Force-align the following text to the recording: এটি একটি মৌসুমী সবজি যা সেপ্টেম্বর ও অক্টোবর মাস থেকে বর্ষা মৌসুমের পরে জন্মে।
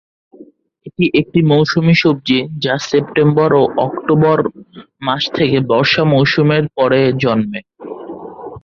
এটি 0.85 1.05
একটি 1.21 1.39
মৌসুমী 1.51 1.95
সবজি 2.01 2.39
যা 2.63 2.75
সেপ্টেম্বর 2.89 3.49
ও 3.53 3.73
অক্টোবর 3.87 4.37
মাস 5.01 5.23
থেকে 5.37 5.57
বর্ষা 5.71 6.03
মৌসুমের 6.13 6.63
পরে 6.77 6.99
জন্মে। 7.23 7.59